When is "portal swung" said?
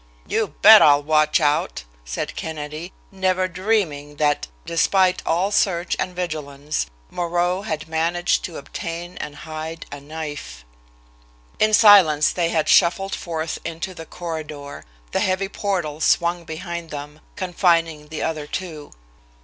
15.49-16.45